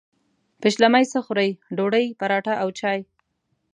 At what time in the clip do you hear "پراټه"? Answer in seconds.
2.19-2.53